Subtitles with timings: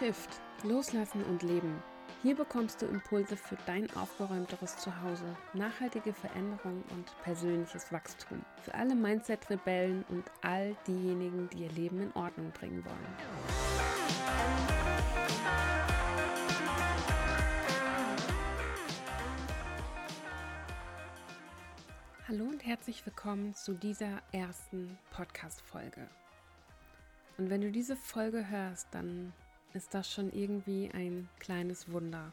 [0.00, 1.82] Shift, Loslassen und Leben.
[2.22, 8.42] Hier bekommst du Impulse für dein aufgeräumteres Zuhause, nachhaltige Veränderung und persönliches Wachstum.
[8.62, 13.06] Für alle Mindset-Rebellen und all diejenigen, die ihr Leben in Ordnung bringen wollen.
[22.26, 26.08] Hallo und herzlich willkommen zu dieser ersten Podcast-Folge.
[27.36, 29.34] Und wenn du diese Folge hörst, dann
[29.72, 32.32] ist das schon irgendwie ein kleines Wunder.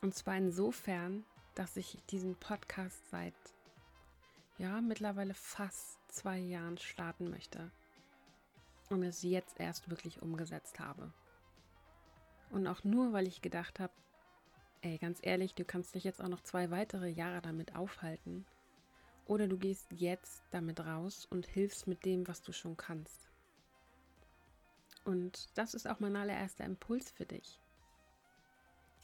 [0.00, 1.24] Und zwar insofern,
[1.54, 3.34] dass ich diesen Podcast seit
[4.58, 7.70] ja mittlerweile fast zwei Jahren starten möchte
[8.90, 11.12] und es jetzt erst wirklich umgesetzt habe.
[12.50, 13.92] Und auch nur, weil ich gedacht habe,
[14.82, 18.46] ey, ganz ehrlich, du kannst dich jetzt auch noch zwei weitere Jahre damit aufhalten.
[19.26, 23.27] Oder du gehst jetzt damit raus und hilfst mit dem, was du schon kannst.
[25.08, 27.58] Und das ist auch mein allererster Impuls für dich.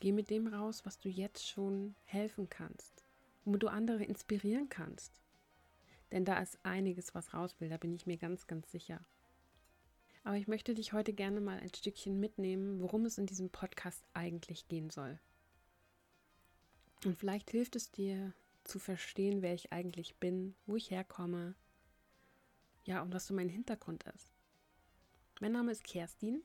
[0.00, 3.06] Geh mit dem raus, was du jetzt schon helfen kannst,
[3.46, 5.22] womit du andere inspirieren kannst.
[6.12, 9.00] Denn da ist einiges, was raus will, da bin ich mir ganz, ganz sicher.
[10.24, 14.04] Aber ich möchte dich heute gerne mal ein Stückchen mitnehmen, worum es in diesem Podcast
[14.12, 15.18] eigentlich gehen soll.
[17.06, 21.54] Und vielleicht hilft es dir zu verstehen, wer ich eigentlich bin, wo ich herkomme,
[22.84, 24.33] ja, und was so mein Hintergrund ist.
[25.40, 26.44] Mein Name ist Kerstin.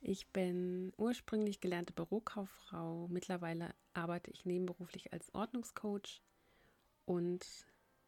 [0.00, 3.08] Ich bin ursprünglich gelernte Bürokauffrau.
[3.08, 6.22] Mittlerweile arbeite ich nebenberuflich als Ordnungscoach
[7.06, 7.44] und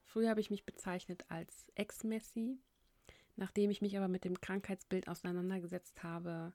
[0.04, 2.56] früher habe ich mich bezeichnet als Ex-Messi.
[3.34, 6.52] Nachdem ich mich aber mit dem Krankheitsbild auseinandergesetzt habe,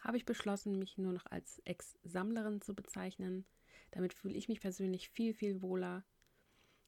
[0.00, 3.44] habe ich beschlossen, mich nur noch als Ex-Sammlerin zu bezeichnen.
[3.90, 6.02] Damit fühle ich mich persönlich viel, viel wohler.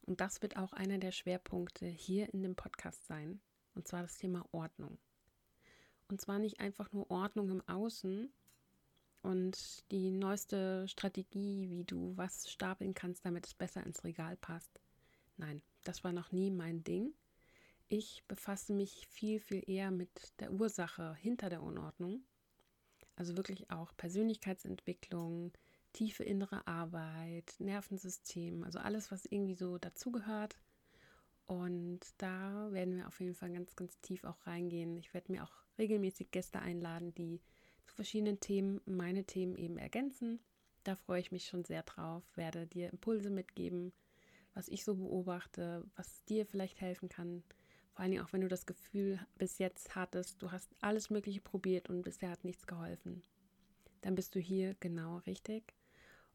[0.06, 3.42] Und das wird auch einer der Schwerpunkte hier in dem Podcast sein.
[3.75, 4.98] Und zwar das Thema Ordnung.
[6.08, 8.33] Und zwar nicht einfach nur Ordnung im Außen
[9.22, 14.80] und die neueste Strategie, wie du was stapeln kannst, damit es besser ins Regal passt.
[15.36, 17.14] Nein, das war noch nie mein Ding.
[17.89, 22.23] Ich befasse mich viel, viel eher mit der Ursache hinter der Unordnung.
[23.17, 25.52] Also wirklich auch Persönlichkeitsentwicklung,
[25.92, 30.57] tiefe innere Arbeit, Nervensystem, also alles, was irgendwie so dazugehört.
[31.46, 34.96] Und da werden wir auf jeden Fall ganz, ganz tief auch reingehen.
[34.96, 37.40] Ich werde mir auch regelmäßig Gäste einladen, die
[37.86, 40.40] zu verschiedenen Themen meine Themen eben ergänzen.
[40.84, 43.92] Da freue ich mich schon sehr drauf, werde dir Impulse mitgeben,
[44.54, 47.42] was ich so beobachte, was dir vielleicht helfen kann.
[47.92, 51.40] Vor allen Dingen auch, wenn du das Gefühl bis jetzt hattest, du hast alles Mögliche
[51.40, 53.22] probiert und bisher hat nichts geholfen.
[54.00, 55.74] Dann bist du hier genau richtig.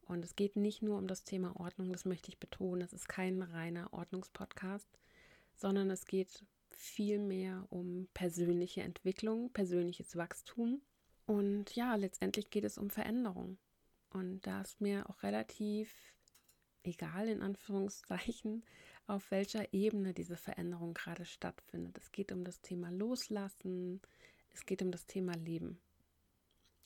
[0.10, 2.82] Und es geht nicht nur um das Thema Ordnung, das möchte ich betonen.
[2.82, 4.90] Es ist kein reiner Ordnungspodcast,
[5.56, 10.82] sondern es geht vielmehr um persönliche Entwicklung, persönliches Wachstum.
[11.28, 13.60] Und ja, letztendlich geht es um Veränderung.
[14.10, 15.94] Und da ist mir auch relativ
[16.82, 18.64] egal, in Anführungszeichen,
[19.06, 22.00] auf welcher Ebene diese Veränderung gerade stattfindet.
[22.00, 24.02] Es geht um das Thema Loslassen,
[24.56, 25.80] es geht um das Thema Leben.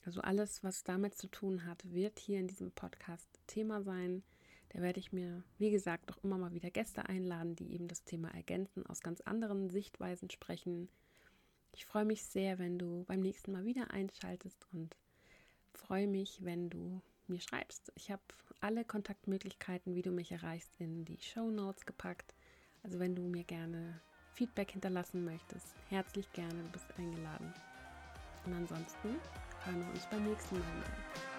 [0.05, 4.23] Also alles, was damit zu tun hat, wird hier in diesem Podcast Thema sein.
[4.69, 8.03] Da werde ich mir, wie gesagt, auch immer mal wieder Gäste einladen, die eben das
[8.03, 10.89] Thema ergänzen, aus ganz anderen Sichtweisen sprechen.
[11.73, 14.95] Ich freue mich sehr, wenn du beim nächsten Mal wieder einschaltest und
[15.73, 17.91] freue mich, wenn du mir schreibst.
[17.95, 18.21] Ich habe
[18.61, 22.33] alle Kontaktmöglichkeiten, wie du mich erreichst, in die Show Notes gepackt.
[22.83, 24.01] Also wenn du mir gerne
[24.33, 27.53] Feedback hinterlassen möchtest, herzlich gerne, du bist eingeladen.
[28.45, 29.19] Und ansonsten
[29.63, 31.32] hören wir uns beim nächsten Mal.